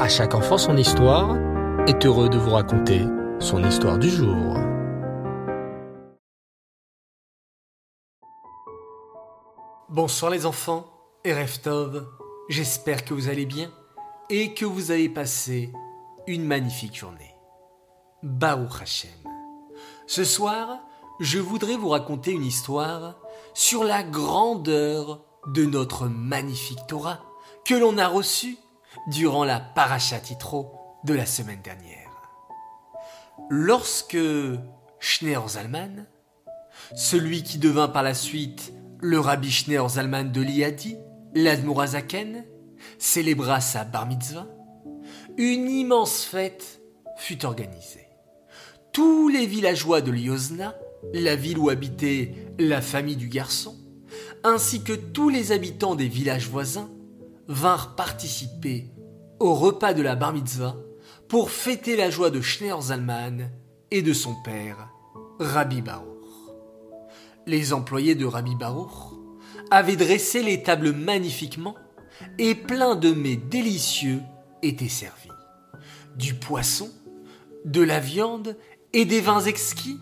[0.00, 1.36] À chaque enfant son histoire
[1.86, 3.02] est heureux de vous raconter
[3.38, 4.56] son histoire du jour.
[9.88, 10.90] Bonsoir les enfants
[11.24, 11.32] et
[12.48, 13.70] j'espère que vous allez bien
[14.30, 15.72] et que vous avez passé
[16.26, 17.36] une magnifique journée.
[18.24, 19.10] Baruch Hashem.
[20.08, 20.80] Ce soir,
[21.20, 23.14] je voudrais vous raconter une histoire
[23.54, 27.20] sur la grandeur de notre magnifique Torah
[27.64, 28.58] que l'on a reçue
[29.08, 30.72] durant la Parashat Titro
[31.04, 32.10] de la semaine dernière.
[33.50, 34.16] Lorsque
[35.00, 36.06] Schneer Zalman,
[36.94, 40.96] celui qui devint par la suite le rabbi Schneer Zalman de Liadi,
[41.34, 42.44] l'Admorazaken,
[42.98, 44.46] célébra sa bar mitzvah,
[45.36, 46.80] une immense fête
[47.16, 48.06] fut organisée.
[48.92, 50.74] Tous les villageois de Liozna,
[51.12, 53.76] la ville où habitait la famille du garçon,
[54.42, 56.90] ainsi que tous les habitants des villages voisins,
[57.48, 58.90] vinrent participer
[59.40, 60.76] au repas de la bar mitzvah
[61.28, 63.50] pour fêter la joie de Schneer Zalman
[63.90, 64.88] et de son père,
[65.38, 66.08] Rabbi Baruch.
[67.46, 69.14] Les employés de Rabbi Baruch
[69.70, 71.74] avaient dressé les tables magnifiquement
[72.38, 74.20] et plein de mets délicieux
[74.62, 75.28] étaient servis.
[76.16, 76.90] Du poisson,
[77.64, 78.56] de la viande
[78.92, 79.98] et des vins exquis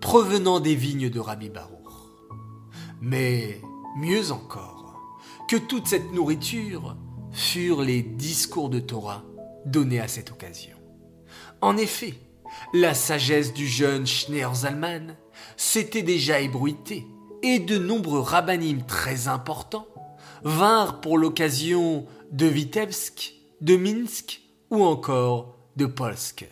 [0.00, 1.72] provenant des vignes de Rabbi Baruch.
[3.00, 3.60] Mais
[3.96, 4.75] mieux encore,
[5.48, 6.96] que toute cette nourriture
[7.32, 9.24] furent les discours de Torah
[9.64, 10.76] donnés à cette occasion.
[11.60, 12.14] En effet,
[12.72, 15.16] la sagesse du jeune Schneer Zalman
[15.56, 17.06] s'était déjà ébruitée
[17.42, 19.86] et de nombreux rabbinim très importants
[20.42, 26.48] vinrent pour l'occasion de Vitebsk, de Minsk ou encore de Polsk.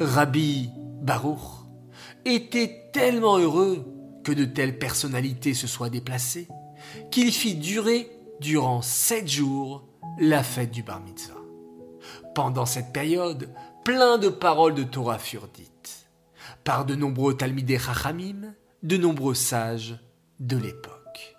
[0.00, 0.70] Rabbi
[1.02, 1.38] Baruch
[2.24, 3.84] était tellement heureux
[4.24, 6.48] que de telles personnalités se soient déplacées
[7.10, 9.84] qu'il fit durer durant sept jours
[10.20, 11.34] la fête du bar mitzvah.
[12.34, 13.50] Pendant cette période,
[13.84, 16.08] plein de paroles de Torah furent dites
[16.64, 19.98] par de nombreux Talmidei Chachamim, de nombreux sages
[20.38, 21.36] de l'époque.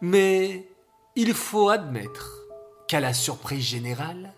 [0.00, 0.68] Mais
[1.16, 2.38] il faut admettre
[2.86, 4.34] qu'à la surprise générale,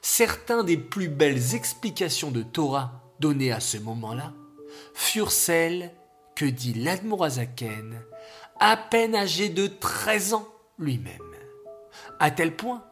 [0.00, 4.32] certains des plus belles explications de Torah données à ce moment-là
[4.94, 5.92] furent celles
[6.34, 8.00] que dit l'Admorazaken,
[8.64, 10.46] à peine âgé de 13 ans
[10.78, 11.18] lui-même,
[12.20, 12.84] à tel point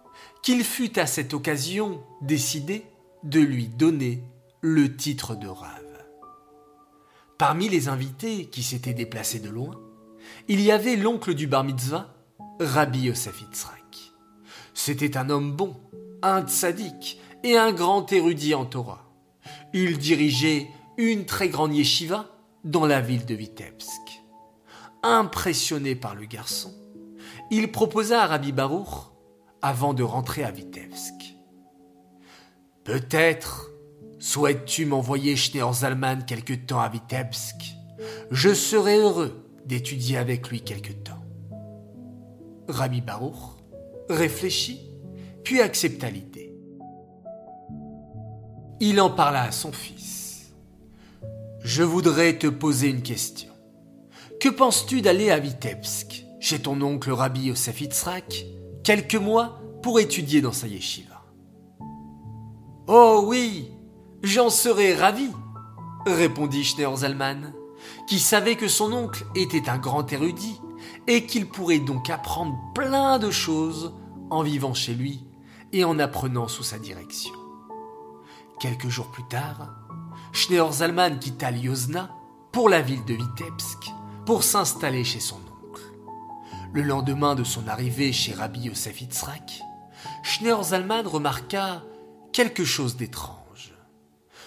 [0.42, 2.84] qu'il fut à cette occasion décidé
[3.22, 4.24] de lui donner
[4.62, 6.04] le titre de Rave.
[7.38, 9.80] Parmi les invités qui s'étaient déplacés de loin,
[10.48, 12.16] il y avait l'oncle du bar mitzvah,
[12.58, 14.12] Rabbi Yosef Yitzhak.
[14.74, 15.76] C'était un homme bon,
[16.22, 19.08] un tzaddik et un grand érudit en Torah.
[19.72, 20.66] Il dirigeait
[20.96, 22.26] une très grande yeshiva
[22.64, 24.19] dans la ville de Vitebsk.
[25.02, 26.72] Impressionné par le garçon,
[27.50, 29.10] il proposa à Rabbi Baruch,
[29.62, 31.36] avant de rentrer à Vitebsk.
[32.84, 33.70] Peut-être
[34.18, 37.76] souhaites-tu m'envoyer Schneer Zalman quelque temps à Vitebsk?
[38.30, 41.24] Je serais heureux d'étudier avec lui quelque temps.
[42.68, 43.56] Rabbi Baruch
[44.08, 44.80] réfléchit,
[45.44, 46.54] puis accepta l'idée.
[48.80, 50.52] Il en parla à son fils.
[51.62, 53.49] Je voudrais te poser une question.
[54.40, 58.46] Que penses-tu d'aller à Vitebsk, chez ton oncle Rabbi Yosef Yitzhak,
[58.82, 61.22] quelques mois pour étudier dans sa yeshiva.
[62.86, 63.70] Oh oui,
[64.22, 65.28] j'en serais ravi,
[66.06, 67.52] répondit Schneer Zalman,
[68.08, 70.58] qui savait que son oncle était un grand érudit
[71.06, 73.92] et qu'il pourrait donc apprendre plein de choses
[74.30, 75.22] en vivant chez lui
[75.74, 77.34] et en apprenant sous sa direction.
[78.58, 79.68] Quelques jours plus tard,
[80.32, 82.08] Schneer Zalman quitta Liozna
[82.52, 85.82] pour la ville de Vitebsk pour s'installer chez son oncle.
[86.72, 89.62] Le lendemain de son arrivée chez Rabbi Yosef Yitzhak,
[90.22, 91.82] Schneer Zalman remarqua
[92.32, 93.74] quelque chose d'étrange.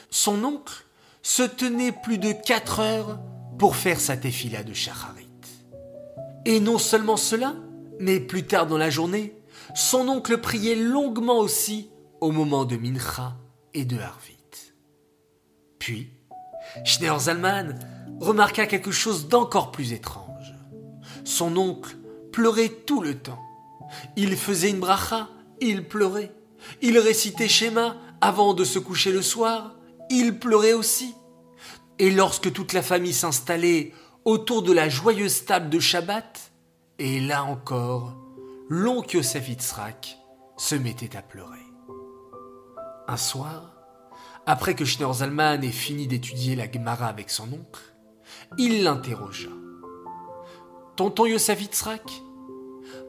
[0.10, 0.86] Son oncle
[1.22, 3.20] se tenait plus de quatre heures
[3.58, 5.30] pour faire sa tefila de Shacharit.
[6.46, 7.56] Et non seulement cela,
[8.00, 9.36] mais plus tard dans la journée,
[9.76, 11.90] son oncle priait longuement aussi
[12.22, 13.36] au moment de Mincha
[13.74, 14.38] et de Harvit.
[15.80, 16.12] Puis,
[16.86, 17.80] Schneer Zalman
[18.24, 20.54] remarqua quelque chose d'encore plus étrange.
[21.24, 21.98] Son oncle
[22.32, 23.40] pleurait tout le temps.
[24.16, 25.30] Il faisait une bracha,
[25.62, 26.34] il pleurait.
[26.82, 29.76] Il récitait schéma avant de se coucher le soir,
[30.10, 31.14] il pleurait aussi.
[32.00, 33.94] Et lorsque toute la famille s'installait
[34.26, 36.52] autour de la joyeuse table de Shabbat,
[37.00, 38.16] et là encore,
[38.70, 40.18] l'oncle Yosef Yitzhak
[40.58, 41.60] se mettait à pleurer.
[43.08, 43.74] Un soir,
[44.46, 47.93] après que Schneer Zalman ait fini d'étudier la Gemara avec son oncle,
[48.58, 49.50] il l'interrogea.
[50.96, 51.60] Tonton Yosef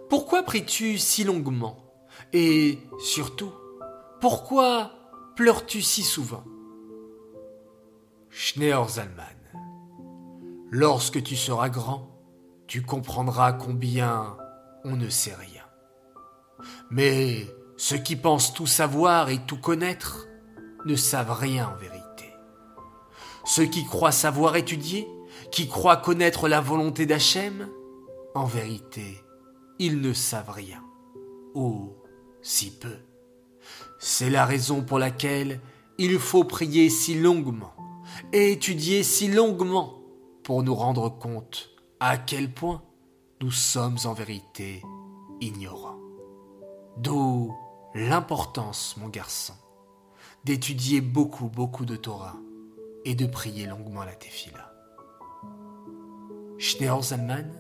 [0.08, 1.76] pourquoi pries-tu si longuement?
[2.32, 3.52] Et surtout,
[4.20, 4.93] pourquoi
[5.35, 6.44] pleures-tu si souvent?
[8.88, 9.25] Zalman,
[10.70, 12.08] lorsque tu seras grand,
[12.67, 14.37] tu comprendras combien
[14.85, 15.62] on ne sait rien.
[16.91, 17.46] Mais
[17.76, 20.26] ceux qui pensent tout savoir et tout connaître
[20.85, 22.32] ne savent rien en vérité.
[23.44, 25.08] Ceux qui croient savoir étudier,
[25.54, 27.68] qui croient connaître la volonté d'Hachem,
[28.34, 29.22] en vérité,
[29.78, 30.82] ils ne savent rien,
[31.54, 31.92] ou
[32.42, 32.96] si peu.
[34.00, 35.60] C'est la raison pour laquelle
[35.96, 37.72] il faut prier si longuement
[38.32, 40.00] et étudier si longuement
[40.42, 42.82] pour nous rendre compte à quel point
[43.40, 44.82] nous sommes en vérité
[45.40, 46.00] ignorants.
[46.96, 47.54] D'où
[47.94, 49.54] l'importance, mon garçon,
[50.42, 52.34] d'étudier beaucoup, beaucoup de Torah
[53.04, 54.73] et de prier longuement la Tefila.
[56.58, 57.50] Schneer Zalman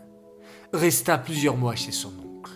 [0.72, 2.52] resta plusieurs mois chez son oncle.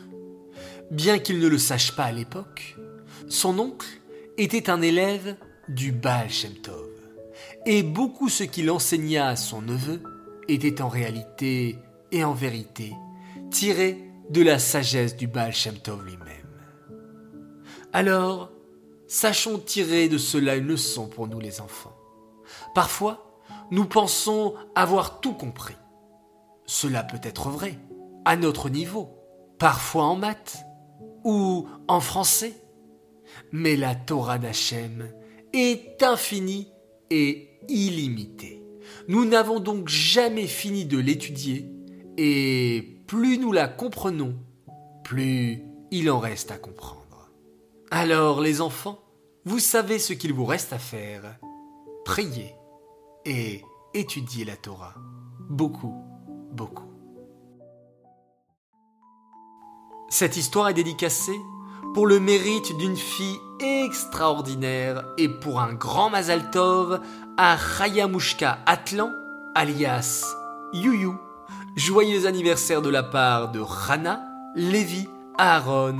[0.90, 2.76] Bien qu'il ne le sache pas à l'époque,
[3.28, 3.88] son oncle
[4.36, 5.36] était un élève
[5.68, 6.88] du Baal Shem Tov,
[7.66, 10.02] et beaucoup ce qu'il enseigna à son neveu
[10.48, 11.78] était en réalité
[12.10, 12.94] et en vérité
[13.50, 13.98] tiré
[14.30, 16.28] de la sagesse du Baal Shem Tov lui-même.
[17.92, 18.50] Alors,
[19.06, 21.96] sachons tirer de cela une leçon pour nous les enfants.
[22.74, 25.76] Parfois, nous pensons avoir tout compris.
[26.68, 27.78] Cela peut être vrai,
[28.26, 29.08] à notre niveau,
[29.58, 30.58] parfois en maths
[31.24, 32.52] ou en français.
[33.52, 35.10] Mais la Torah d'Hachem
[35.54, 36.70] est infinie
[37.08, 38.62] et illimitée.
[39.08, 41.72] Nous n'avons donc jamais fini de l'étudier
[42.18, 44.36] et plus nous la comprenons,
[45.04, 47.30] plus il en reste à comprendre.
[47.90, 48.98] Alors les enfants,
[49.46, 51.38] vous savez ce qu'il vous reste à faire.
[52.04, 52.54] Priez
[53.24, 53.62] et
[53.94, 54.94] étudiez la Torah.
[55.48, 55.94] Beaucoup,
[60.10, 61.38] Cette histoire est dédicacée
[61.94, 67.00] pour le mérite d'une fille extraordinaire et pour un grand Mazal Tov
[67.36, 69.10] à Chayamushka Atlan,
[69.54, 70.24] alias
[70.72, 71.12] Yuyu.
[71.76, 74.24] Joyeux anniversaire de la part de Rana,
[74.56, 75.06] Lévi,
[75.36, 75.98] Aaron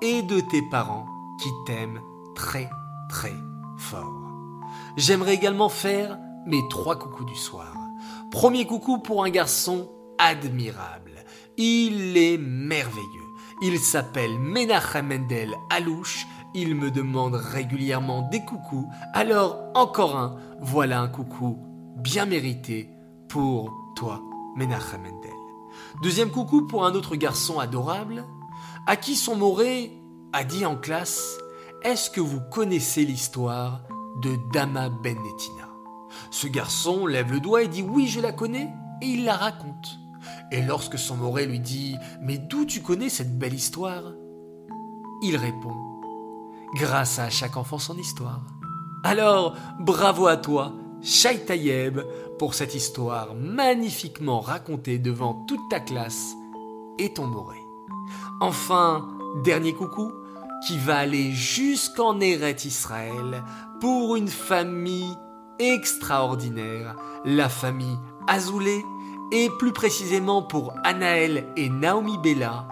[0.00, 1.06] et de tes parents
[1.40, 2.00] qui t'aime
[2.34, 2.68] très
[3.08, 3.36] très
[3.76, 4.32] fort.
[4.96, 7.79] J'aimerais également faire mes trois coucous du soir.
[8.30, 11.24] Premier coucou pour un garçon admirable.
[11.56, 13.26] Il est merveilleux.
[13.60, 16.26] Il s'appelle Menachem Mendel Alouche.
[16.54, 18.88] Il me demande régulièrement des coucous.
[19.14, 20.36] Alors, encore un.
[20.60, 21.58] Voilà un coucou
[21.96, 22.88] bien mérité
[23.28, 24.22] pour toi,
[24.56, 25.30] Menachem Mendel.
[26.00, 28.24] Deuxième coucou pour un autre garçon adorable,
[28.86, 29.92] à qui son moré
[30.32, 31.36] a dit en classe
[31.82, 33.82] Est-ce que vous connaissez l'histoire
[34.22, 35.18] de Dama Ben
[36.30, 38.72] Ce garçon lève le doigt et dit Oui, je la connais,
[39.02, 39.98] et il la raconte.
[40.52, 44.02] Et lorsque son moré lui dit Mais d'où tu connais cette belle histoire?
[45.22, 45.74] Il répond
[46.74, 48.42] Grâce à chaque enfant son histoire.
[49.02, 50.72] Alors, bravo à toi,
[51.02, 52.00] Shai Tayeb,
[52.38, 56.34] pour cette histoire magnifiquement racontée devant toute ta classe
[56.98, 57.58] et ton moré.
[58.40, 59.08] Enfin,
[59.42, 60.12] dernier coucou,
[60.66, 63.42] qui va aller jusqu'en Eret Israël
[63.80, 65.16] pour une famille
[65.60, 68.84] extraordinaire, la famille Azoulay,
[69.32, 72.66] et plus précisément pour Anaël et Naomi Bella,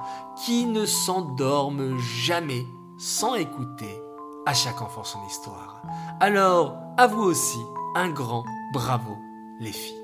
[0.44, 2.66] qui ne s'endorment jamais
[2.98, 4.02] sans écouter
[4.44, 5.82] à chaque enfant son histoire.
[6.20, 7.60] Alors, à vous aussi,
[7.94, 9.16] un grand bravo,
[9.60, 9.94] les filles.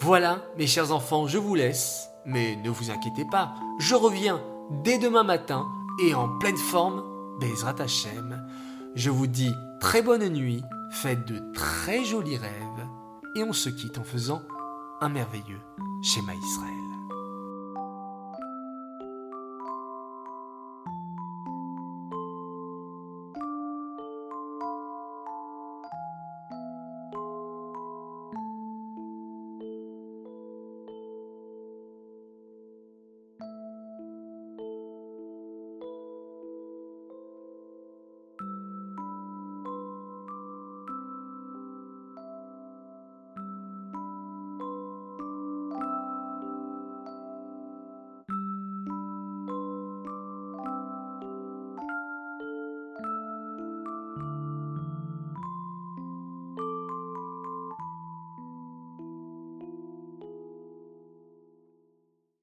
[0.00, 4.40] Voilà, mes chers enfants, je vous laisse, mais ne vous inquiétez pas, je reviens
[4.82, 5.66] dès demain matin
[6.02, 7.02] et en pleine forme,
[7.40, 8.46] Bezrat Hashem.
[8.94, 12.86] Je vous dis très bonne nuit, faites de très jolis rêves
[13.36, 14.42] et on se quitte en faisant
[15.00, 15.60] un merveilleux
[16.02, 16.79] schéma Israël.